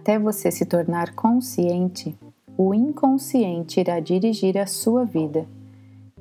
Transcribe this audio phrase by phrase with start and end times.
[0.00, 2.16] Até você se tornar consciente,
[2.56, 5.46] o inconsciente irá dirigir a sua vida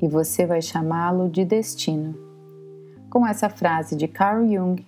[0.02, 2.14] e você vai chamá-lo de destino.
[3.10, 4.86] Com essa frase de Carl Jung,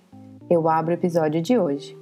[0.50, 1.96] eu abro o episódio de hoje.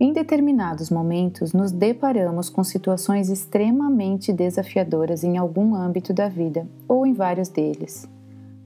[0.00, 7.06] Em determinados momentos, nos deparamos com situações extremamente desafiadoras em algum âmbito da vida ou
[7.06, 8.08] em vários deles,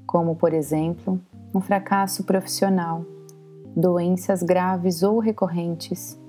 [0.06, 1.20] como, por exemplo,
[1.52, 3.04] um fracasso profissional,
[3.74, 6.21] doenças graves ou recorrentes,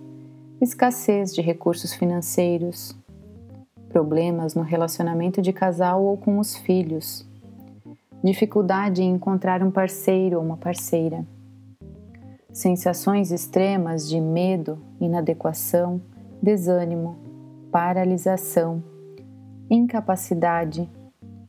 [0.64, 2.96] escassez de recursos financeiros,
[3.90, 7.28] problemas no relacionamento de casal ou com os filhos,
[8.24, 11.26] dificuldade em encontrar um parceiro ou uma parceira
[12.54, 16.00] sensações extremas de medo, inadequação,
[16.42, 17.18] desânimo,
[17.72, 18.84] paralisação,
[19.70, 20.88] incapacidade,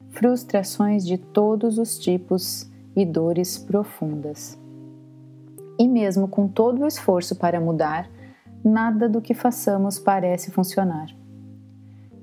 [0.09, 4.59] frustrações de todos os tipos e dores profundas.
[5.79, 8.09] E mesmo com todo o esforço para mudar,
[8.65, 11.09] nada do que façamos parece funcionar.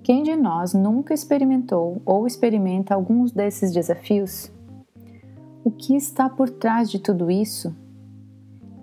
[0.03, 4.51] Quem de nós nunca experimentou ou experimenta alguns desses desafios?
[5.63, 7.75] O que está por trás de tudo isso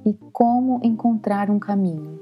[0.06, 2.18] e como encontrar um caminho.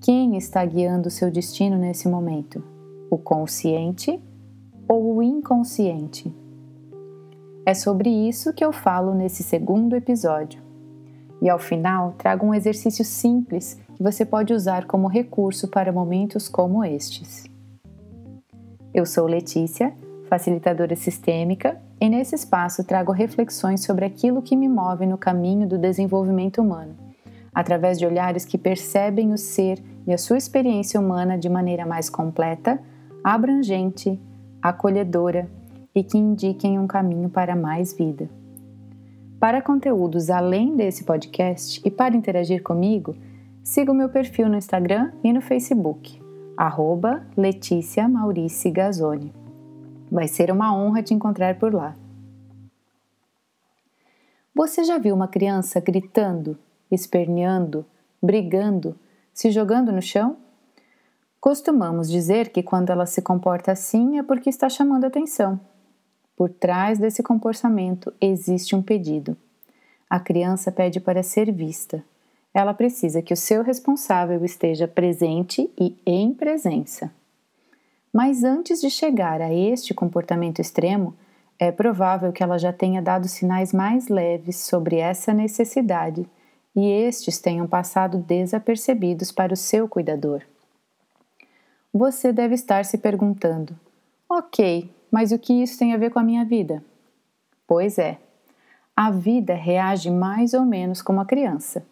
[0.00, 2.62] Quem está guiando o seu destino nesse momento?
[3.10, 4.22] O consciente
[4.88, 6.32] ou o inconsciente?
[7.66, 10.69] É sobre isso que eu falo nesse segundo episódio.
[11.40, 16.48] E ao final, trago um exercício simples que você pode usar como recurso para momentos
[16.48, 17.44] como estes.
[18.92, 19.94] Eu sou Letícia
[20.30, 25.76] facilitadora sistêmica, e nesse espaço trago reflexões sobre aquilo que me move no caminho do
[25.76, 26.94] desenvolvimento humano,
[27.52, 32.08] através de olhares que percebem o ser e a sua experiência humana de maneira mais
[32.08, 32.80] completa,
[33.24, 34.18] abrangente,
[34.62, 35.50] acolhedora
[35.92, 38.30] e que indiquem um caminho para mais vida.
[39.40, 43.16] Para conteúdos além desse podcast e para interagir comigo,
[43.64, 46.20] siga o meu perfil no Instagram e no Facebook,
[46.54, 49.32] arroba Letícia Maurice Gazzoni.
[50.12, 51.96] Vai ser uma honra te encontrar por lá.
[54.54, 56.58] Você já viu uma criança gritando,
[56.90, 57.86] esperneando,
[58.22, 58.94] brigando,
[59.32, 60.36] se jogando no chão?
[61.40, 65.58] Costumamos dizer que quando ela se comporta assim é porque está chamando atenção.
[66.40, 69.36] Por trás desse comportamento existe um pedido.
[70.08, 72.02] A criança pede para ser vista.
[72.54, 77.12] Ela precisa que o seu responsável esteja presente e em presença.
[78.10, 81.14] Mas antes de chegar a este comportamento extremo,
[81.58, 86.26] é provável que ela já tenha dado sinais mais leves sobre essa necessidade
[86.74, 90.40] e estes tenham passado desapercebidos para o seu cuidador.
[91.92, 93.78] Você deve estar se perguntando:
[94.26, 96.84] ok, mas o que isso tem a ver com a minha vida?
[97.66, 98.18] Pois é,
[98.96, 101.84] a vida reage mais ou menos como a criança.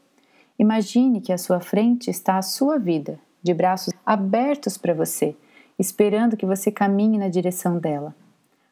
[0.58, 5.36] Imagine que à sua frente está a sua vida, de braços abertos para você
[5.78, 8.14] esperando que você caminhe na direção dela.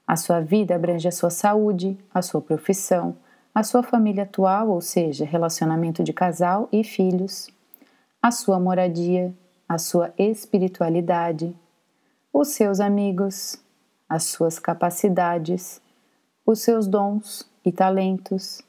[0.06, 3.16] A sua vida abrange a sua saúde, a sua profissão,
[3.54, 7.48] a sua família atual, ou seja, relacionamento de casal e filhos,
[8.20, 9.32] a sua moradia,
[9.68, 11.56] a sua espiritualidade,
[12.32, 13.58] os seus amigos,
[14.08, 15.80] as suas capacidades,
[16.44, 18.62] os seus dons e talentos,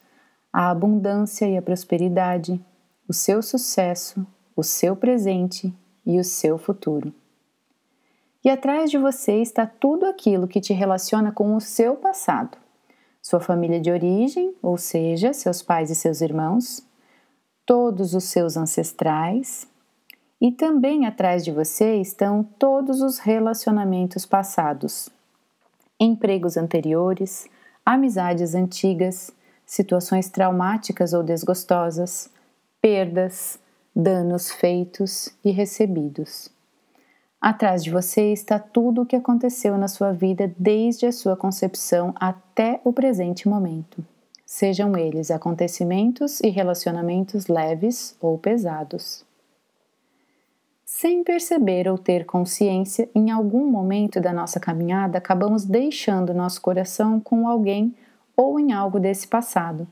[0.51, 2.63] a abundância e a prosperidade,
[3.07, 4.25] o seu sucesso,
[4.55, 5.73] o seu presente
[6.05, 7.13] e o seu futuro.
[8.43, 12.57] E atrás de você está tudo aquilo que te relaciona com o seu passado.
[13.21, 16.81] Sua família de origem, ou seja, seus pais e seus irmãos,
[17.65, 19.67] todos os seus ancestrais,
[20.39, 25.09] e também atrás de você estão todos os relacionamentos passados,
[25.99, 27.47] empregos anteriores,
[27.85, 29.31] amizades antigas,
[29.65, 32.29] situações traumáticas ou desgostosas,
[32.81, 33.59] perdas,
[33.95, 36.49] danos feitos e recebidos.
[37.39, 42.13] Atrás de você está tudo o que aconteceu na sua vida desde a sua concepção
[42.19, 44.03] até o presente momento.
[44.45, 49.26] Sejam eles acontecimentos e relacionamentos leves ou pesados.
[50.99, 57.19] Sem perceber ou ter consciência, em algum momento da nossa caminhada acabamos deixando nosso coração
[57.19, 57.95] com alguém
[58.35, 59.87] ou em algo desse passado,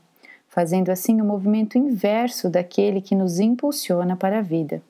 [0.48, 4.82] fazendo assim o um movimento inverso daquele que nos impulsiona para a vida.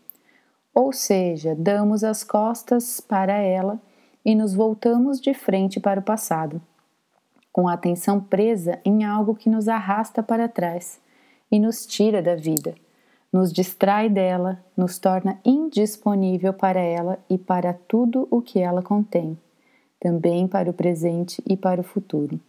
[0.74, 3.78] Ou seja, damos as costas para ela
[4.24, 6.62] e nos voltamos de frente para o passado,
[7.52, 10.98] com a atenção presa em algo que nos arrasta para trás
[11.52, 12.74] e nos tira da vida,
[13.30, 19.36] nos distrai dela, nos torna indisponível para ela e para tudo o que ela contém,
[20.00, 22.40] também para o presente e para o futuro.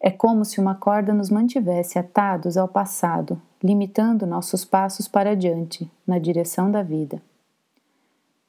[0.00, 5.90] É como se uma corda nos mantivesse atados ao passado, limitando nossos passos para adiante,
[6.06, 7.22] na direção da vida.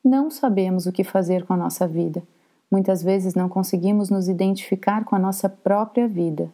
[0.04, 2.22] Não sabemos o que fazer com a nossa vida.
[2.70, 6.52] Muitas vezes não conseguimos nos identificar com a nossa própria vida.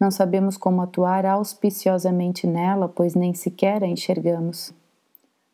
[0.00, 4.72] Não sabemos como atuar auspiciosamente nela, pois nem sequer a enxergamos.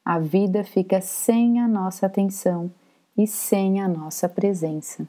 [0.05, 2.71] A vida fica sem a nossa atenção
[3.17, 5.09] e sem a nossa presença.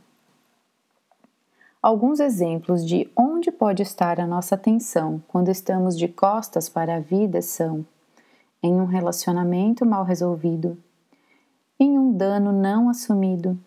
[1.82, 7.00] Alguns exemplos de onde pode estar a nossa atenção quando estamos de costas para a
[7.02, 7.86] vida são
[8.64, 10.78] em um relacionamento mal resolvido,
[11.78, 13.60] em um dano não assumido,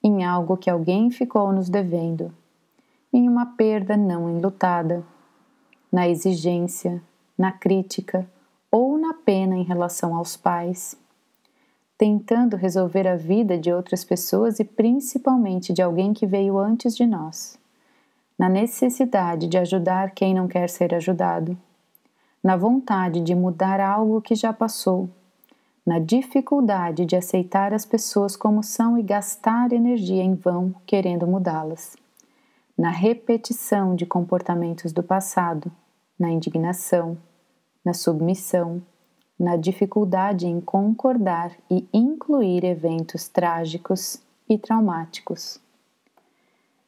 [0.00, 2.32] em algo que alguém ficou nos devendo,
[3.12, 5.04] em uma perda não enlutada,
[5.90, 7.02] na exigência,
[7.36, 8.26] na crítica
[9.24, 10.96] pena em relação aos pais,
[11.96, 17.06] tentando resolver a vida de outras pessoas e principalmente de alguém que veio antes de
[17.06, 17.58] nós,
[18.38, 21.56] na necessidade de ajudar quem não quer ser ajudado,
[22.42, 25.08] na vontade de mudar algo que já passou,
[25.86, 31.96] na dificuldade de aceitar as pessoas como são e gastar energia em vão querendo mudá-las,
[32.76, 35.70] na repetição de comportamentos do passado,
[36.18, 37.16] na indignação,
[37.84, 38.82] na submissão,
[39.42, 45.60] na dificuldade em concordar e incluir eventos trágicos e traumáticos.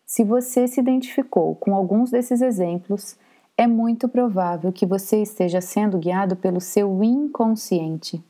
[0.07, 3.17] Se você se identificou com alguns desses exemplos,
[3.59, 8.23] é muito provável que você esteja sendo guiado pelo seu inconsciente.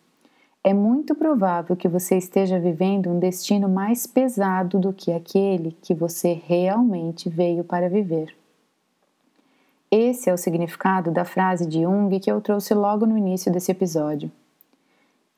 [0.62, 5.92] É muito provável que você esteja vivendo um destino mais pesado do que aquele que
[5.92, 8.34] você realmente veio para viver.
[9.96, 13.70] Esse é o significado da frase de Jung que eu trouxe logo no início desse
[13.70, 14.29] episódio.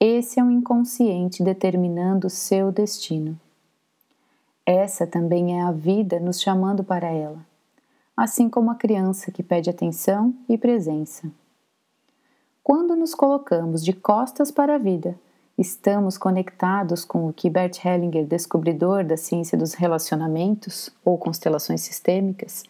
[0.01, 3.39] Esse é o inconsciente determinando seu destino.
[4.65, 7.39] Essa também é a vida nos chamando para ela,
[8.17, 11.31] assim como a criança que pede atenção e presença.
[12.65, 15.19] Quando nos colocamos de costas para a vida,
[15.59, 22.65] estamos conectados com o que Bert Hellinger, descobridor da ciência dos relacionamentos ou constelações sistêmicas,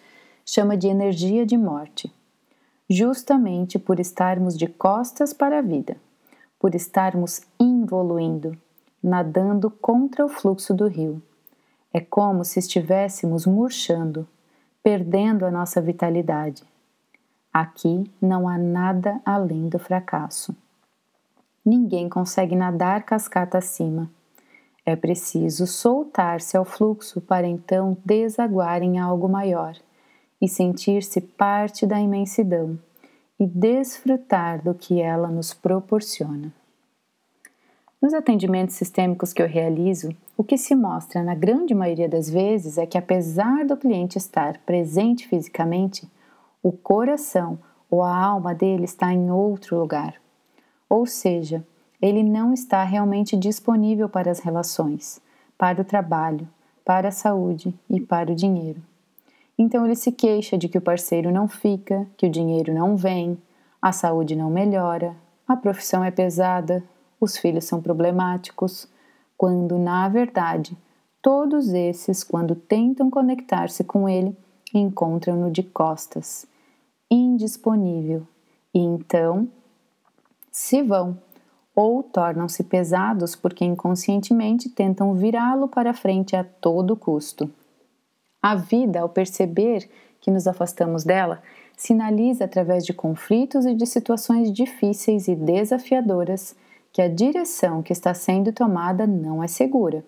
[0.48, 2.14] chama de energia de morte,
[2.88, 5.96] justamente por estarmos de costas para a vida,
[6.56, 8.56] por estarmos involuindo,
[9.02, 11.20] nadando contra o fluxo do rio.
[11.92, 14.26] É como se estivéssemos murchando,
[14.84, 16.62] perdendo a nossa vitalidade.
[17.52, 20.54] Aqui não há nada além do fracasso.
[21.64, 24.08] Ninguém consegue nadar cascata acima.
[24.84, 29.76] É preciso soltar-se ao fluxo para então desaguar em algo maior
[30.40, 32.78] e sentir-se parte da imensidão
[33.38, 36.52] e desfrutar do que ela nos proporciona.
[38.00, 42.76] Nos atendimentos sistêmicos que eu realizo, o que se mostra na grande maioria das vezes
[42.76, 46.06] é que, apesar do cliente estar presente fisicamente,
[46.62, 47.58] o coração
[47.90, 50.20] ou a alma dele está em outro lugar.
[50.88, 51.66] Ou seja,
[52.00, 55.20] ele não está realmente disponível para as relações,
[55.56, 56.46] para o trabalho,
[56.84, 58.82] para a saúde e para o dinheiro.
[59.58, 63.38] Então ele se queixa de que o parceiro não fica, que o dinheiro não vem,
[63.80, 65.16] a saúde não melhora,
[65.48, 66.82] a profissão é pesada,
[67.20, 68.88] os filhos são problemáticos,
[69.36, 70.76] quando na verdade
[71.22, 74.36] todos esses, quando tentam conectar-se com ele,
[74.74, 76.46] encontram-no de costas,
[77.10, 78.26] indisponível,
[78.74, 79.48] e então
[80.52, 81.18] se vão
[81.74, 87.50] ou tornam-se pesados porque inconscientemente tentam virá-lo para frente a todo custo.
[88.46, 91.42] A vida, ao perceber que nos afastamos dela,
[91.76, 96.54] sinaliza através de conflitos e de situações difíceis e desafiadoras
[96.92, 100.04] que a direção que está sendo tomada não é segura.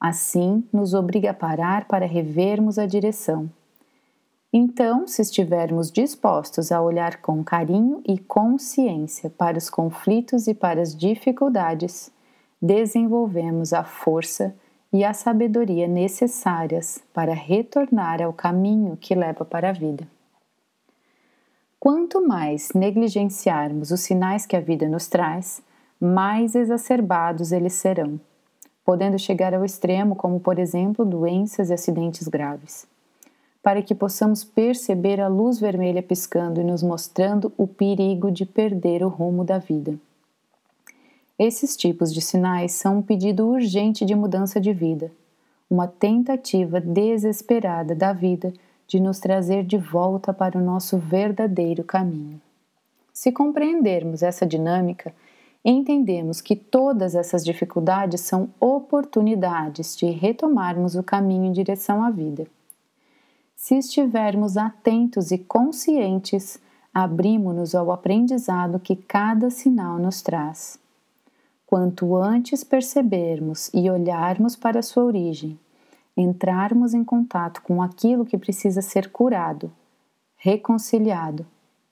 [0.00, 3.48] Assim, nos obriga a parar para revermos a direção.
[4.52, 10.82] Então, se estivermos dispostos a olhar com carinho e consciência para os conflitos e para
[10.82, 12.10] as dificuldades,
[12.60, 14.56] desenvolvemos a força
[14.92, 20.08] e a sabedoria necessárias para retornar ao caminho que leva para a vida.
[21.78, 25.62] Quanto mais negligenciarmos os sinais que a vida nos traz,
[26.00, 28.18] mais exacerbados eles serão,
[28.84, 32.86] podendo chegar ao extremo, como por exemplo doenças e acidentes graves.
[33.62, 39.04] Para que possamos perceber a luz vermelha piscando e nos mostrando o perigo de perder
[39.04, 39.98] o rumo da vida.
[41.38, 45.12] Esses tipos de sinais são um pedido urgente de mudança de vida,
[45.70, 48.52] uma tentativa desesperada da vida
[48.88, 52.40] de nos trazer de volta para o nosso verdadeiro caminho.
[53.12, 55.14] Se compreendermos essa dinâmica,
[55.64, 62.48] entendemos que todas essas dificuldades são oportunidades de retomarmos o caminho em direção à vida.
[63.54, 66.58] Se estivermos atentos e conscientes,
[66.92, 70.80] abrimos-nos ao aprendizado que cada sinal nos traz.
[71.68, 75.60] Quanto antes percebermos e olharmos para sua origem,
[76.16, 79.70] entrarmos em contato com aquilo que precisa ser curado,
[80.34, 81.44] reconciliado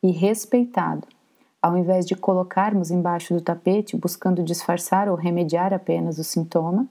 [0.03, 1.07] e respeitado,
[1.61, 6.89] ao invés de colocarmos embaixo do tapete buscando disfarçar ou remediar apenas o sintoma,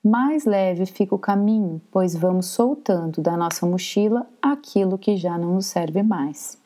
[0.00, 5.54] mais leve fica o caminho, pois vamos soltando da nossa mochila aquilo que já não
[5.54, 6.56] nos serve mais.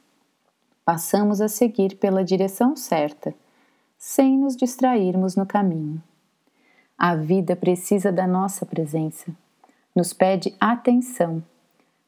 [0.84, 3.34] Passamos a seguir pela direção certa,
[4.00, 6.02] sem nos distrairmos no caminho.
[6.96, 9.30] A vida precisa da nossa presença,
[9.94, 11.42] nos pede atenção,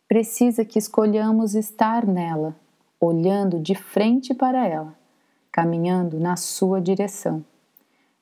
[0.08, 2.56] precisa que escolhamos estar nela,
[2.98, 4.94] olhando de frente para ela,
[5.52, 7.44] caminhando na sua direção.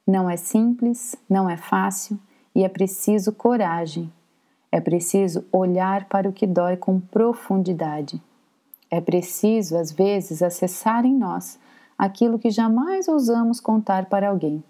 [0.04, 2.18] Não é simples, não é fácil
[2.52, 4.12] e é preciso coragem.
[4.72, 8.20] É preciso olhar para o que dói com profundidade.
[8.90, 11.56] É preciso, às vezes, acessar em nós
[12.00, 14.64] aquilo que jamais ousamos contar para alguém.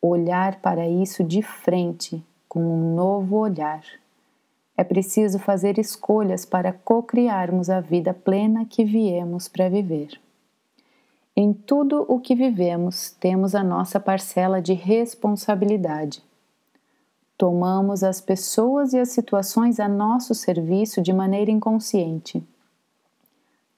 [0.00, 3.82] Olhar para isso de frente, com um novo olhar.
[4.74, 10.18] É preciso fazer escolhas para cocriarmos a vida plena que viemos para viver.
[11.36, 16.24] Em tudo o que vivemos, temos a nossa parcela de responsabilidade.
[17.36, 22.42] Tomamos as pessoas e as situações a nosso serviço de maneira inconsciente.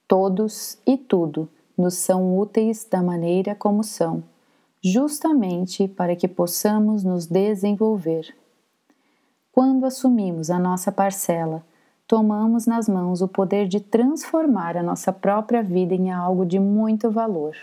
[0.07, 4.23] Todos e tudo nos são úteis da maneira como são,
[4.83, 8.35] justamente para que possamos nos desenvolver.
[9.51, 11.63] Quando assumimos a nossa parcela,
[12.07, 17.09] tomamos nas mãos o poder de transformar a nossa própria vida em algo de muito
[17.09, 17.55] valor.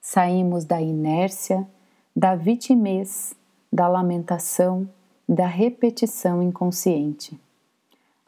[0.00, 1.66] Saímos da inércia,
[2.14, 3.34] da vitimez,
[3.72, 4.88] da lamentação,
[5.28, 7.40] da repetição inconsciente.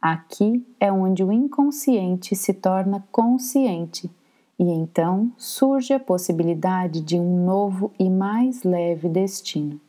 [0.01, 4.11] Aqui é onde o inconsciente se torna consciente
[4.59, 9.81] e então surge a possibilidade de um novo e mais leve destino.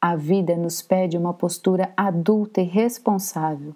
[0.00, 3.74] A vida nos pede uma postura adulta e responsável,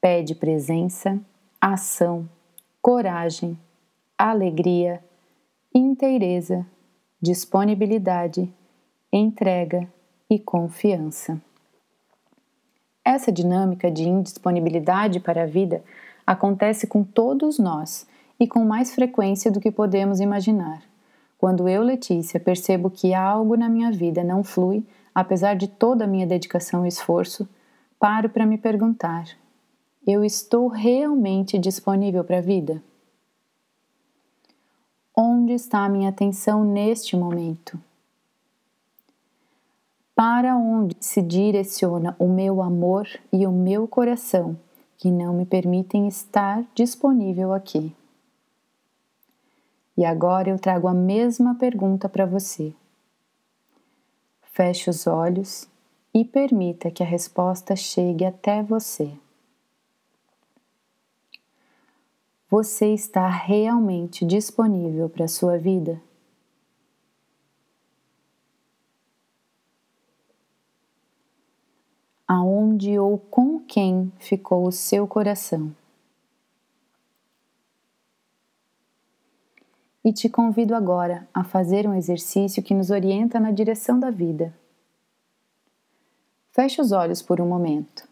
[0.00, 1.18] pede presença,
[1.60, 2.28] ação,
[2.80, 3.58] coragem,
[4.16, 5.02] alegria,
[5.74, 6.66] inteireza,
[7.20, 8.52] disponibilidade,
[9.12, 9.88] entrega
[10.28, 11.40] e confiança.
[13.04, 15.82] Essa dinâmica de indisponibilidade para a vida
[16.26, 18.06] acontece com todos nós
[18.38, 20.82] e com mais frequência do que podemos imaginar.
[21.38, 26.08] Quando eu, Letícia, percebo que algo na minha vida não flui, apesar de toda a
[26.08, 27.48] minha dedicação e esforço,
[27.98, 29.26] paro para me perguntar:
[30.06, 32.82] eu estou realmente disponível para a vida?
[35.16, 37.78] Onde está a minha atenção neste momento?
[40.14, 44.56] para onde se direciona o meu amor e o meu coração
[44.96, 47.92] que não me permitem estar disponível aqui.
[49.96, 52.74] E agora eu trago a mesma pergunta para você.
[54.42, 55.68] Feche os olhos
[56.12, 59.12] e permita que a resposta chegue até você.
[62.50, 66.00] Você está realmente disponível para a sua vida?
[72.26, 75.74] aonde ou com quem ficou o seu coração.
[80.04, 84.54] E te convido agora a fazer um exercício que nos orienta na direção da vida.
[86.52, 88.06] Feche os olhos por um momento.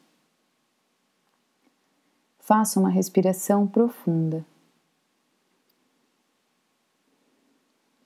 [2.41, 4.45] Faça uma respiração profunda.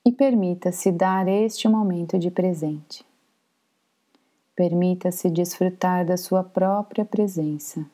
[0.05, 3.05] E permita-se dar este momento de presente.
[4.55, 7.85] Permita-se desfrutar da sua própria presença.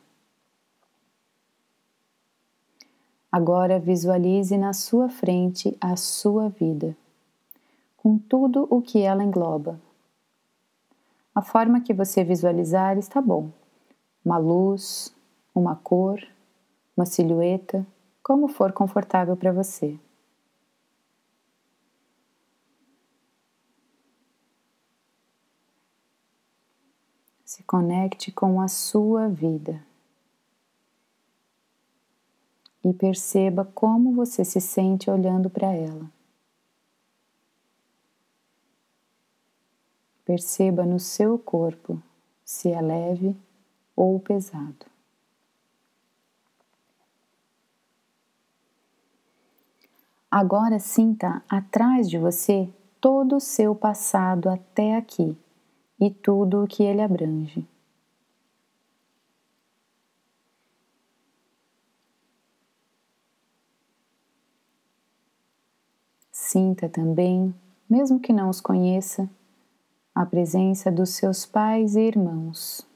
[3.34, 6.96] Agora visualize na sua frente a sua vida,
[7.98, 9.82] com tudo o que ela engloba.
[11.34, 13.50] A forma que você visualizar está bom.
[14.24, 15.12] Uma luz,
[15.56, 16.24] uma cor,
[16.96, 17.84] uma silhueta,
[18.22, 20.00] como for confortável para você.
[27.44, 29.84] Se conecte com a sua vida
[32.84, 36.12] e perceba como você se sente olhando para ela.
[40.26, 42.02] Perceba no seu corpo
[42.44, 43.36] se é leve
[43.96, 44.86] ou pesado.
[50.30, 52.68] Agora sinta atrás de você
[53.00, 55.38] todo o seu passado até aqui
[56.00, 57.68] e tudo o que ele abrange.
[66.54, 67.52] Sinta também,
[67.90, 69.28] mesmo que não os conheça,
[70.14, 72.88] a presença dos seus pais e irmãos.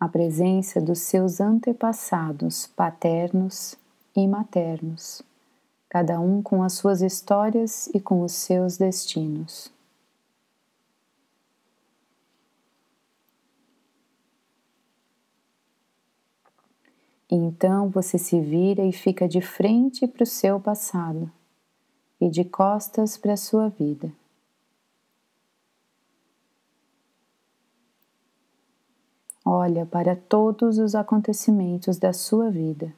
[0.00, 3.76] A presença dos seus antepassados paternos
[4.16, 5.20] e maternos,
[5.90, 9.70] cada um com as suas histórias e com os seus destinos.
[17.34, 21.32] Então você se vira e fica de frente para o seu passado
[22.20, 24.12] e de costas para a sua vida.
[29.42, 32.94] Olha para todos os acontecimentos da sua vida.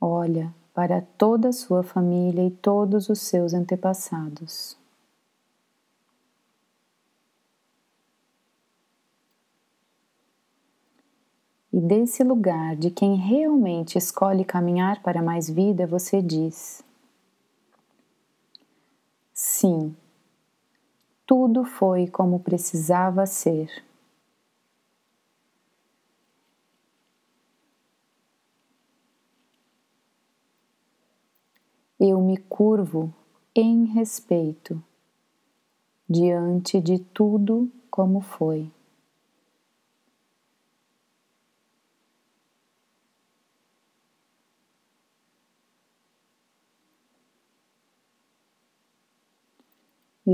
[0.00, 4.77] Olha para toda a sua família e todos os seus antepassados.
[11.78, 16.82] E desse lugar de quem realmente escolhe caminhar para mais vida, você diz:
[19.32, 19.94] Sim,
[21.24, 23.70] tudo foi como precisava ser.
[32.00, 33.14] Eu me curvo
[33.54, 34.82] em respeito
[36.10, 38.68] diante de tudo como foi.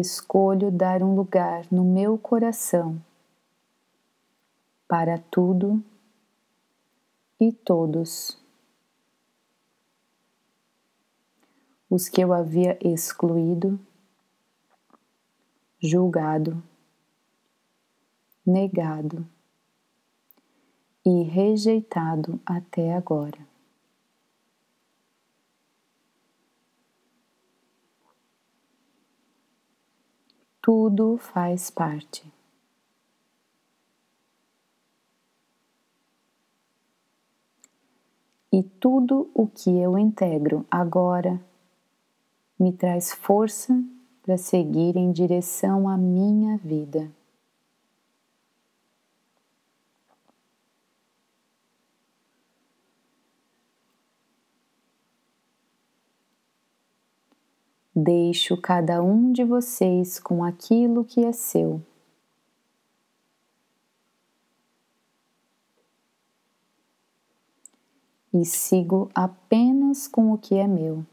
[0.01, 3.01] Escolho dar um lugar no meu coração
[4.89, 5.83] para tudo
[7.41, 8.39] e todos.
[11.89, 13.79] Os que eu havia excluído,
[15.81, 16.63] julgado,
[18.45, 19.27] negado
[21.05, 23.54] e rejeitado até agora.
[30.65, 32.25] Tudo faz parte.
[38.51, 41.39] E tudo o que eu integro agora
[42.59, 43.79] me traz força
[44.23, 47.13] para seguir em direção à minha vida.
[57.97, 61.81] Deixo cada um de vocês com aquilo que é seu.
[68.33, 71.07] E sigo apenas com o que é meu.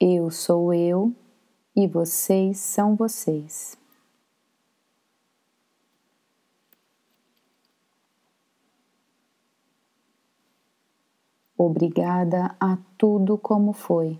[0.00, 1.12] Eu sou eu
[1.76, 3.76] e vocês são vocês.
[11.58, 14.18] Obrigada a tudo como foi.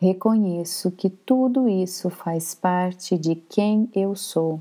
[0.00, 4.60] Reconheço que tudo isso faz parte de quem eu sou.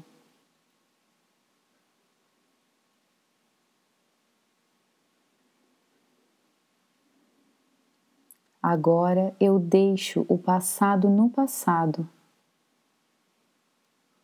[8.61, 12.07] Agora eu deixo o passado no passado,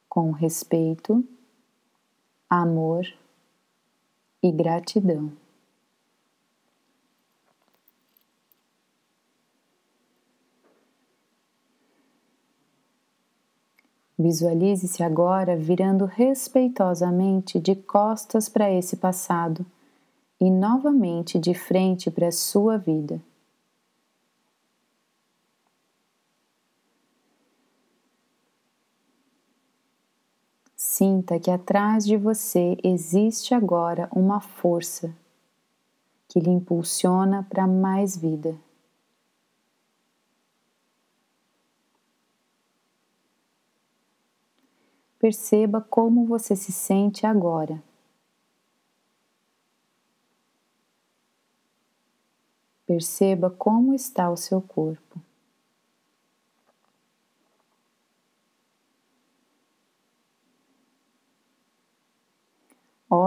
[0.09, 1.25] com respeito
[2.49, 3.05] amor
[4.41, 5.31] e gratidão.
[14.17, 19.65] Visualize-se agora virando respeitosamente de costas para esse passado
[20.39, 23.21] e novamente de frente para a sua vida.
[31.25, 35.11] Sinta que atrás de você existe agora uma força
[36.27, 38.55] que lhe impulsiona para mais vida.
[45.17, 47.81] Perceba como você se sente agora.
[52.85, 55.19] Perceba como está o seu corpo.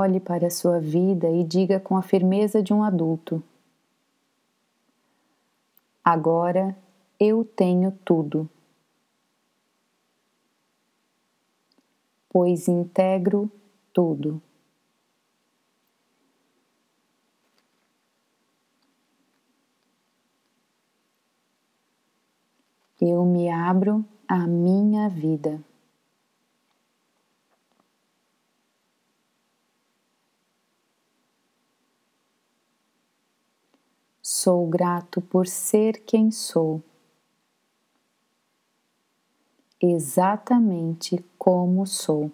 [0.09, 3.43] Olhe para a sua vida e diga com a firmeza de um adulto:
[6.03, 6.75] Agora
[7.21, 8.49] eu tenho tudo.
[12.31, 13.51] pois integro
[13.93, 14.41] tudo.
[22.99, 25.61] Eu me abro à minha vida.
[34.41, 36.81] Sou grato por ser quem sou,
[39.83, 42.31] exatamente como sou.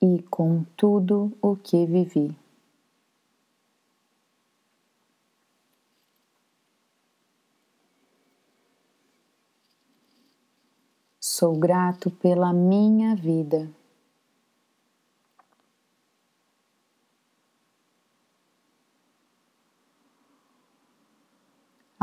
[0.00, 2.32] E com tudo o que vivi.
[11.18, 13.68] Sou grato pela minha vida.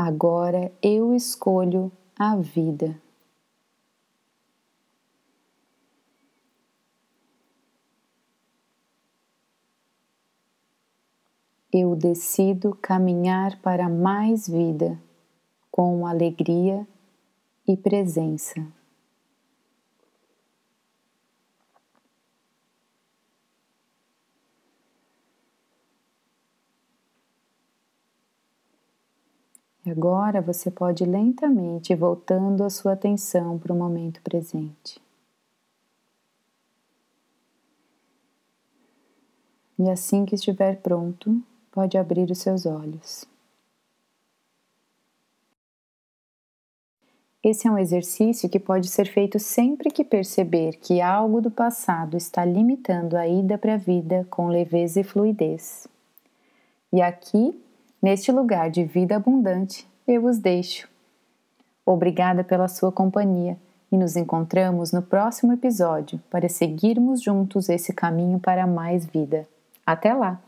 [0.00, 3.02] Agora eu escolho a vida.
[11.72, 14.96] Eu decido caminhar para mais vida
[15.68, 16.86] com alegria
[17.66, 18.77] e presença.
[29.90, 35.00] Agora você pode lentamente voltando a sua atenção para o momento presente.
[39.78, 43.24] E assim que estiver pronto, pode abrir os seus olhos.
[47.42, 52.16] Esse é um exercício que pode ser feito sempre que perceber que algo do passado
[52.16, 55.86] está limitando a ida para a vida com leveza e fluidez.
[56.92, 57.58] E aqui
[58.00, 60.88] Neste lugar de vida abundante, eu os deixo.
[61.84, 63.56] Obrigada pela sua companhia
[63.90, 69.48] e nos encontramos no próximo episódio para seguirmos juntos esse caminho para mais vida.
[69.84, 70.40] Até lá!